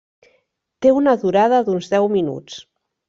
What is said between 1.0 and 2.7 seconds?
una durada d'uns deu minuts.